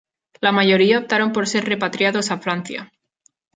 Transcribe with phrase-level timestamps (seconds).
[0.39, 2.91] La mayoría optaron por ser repatriados a Francia.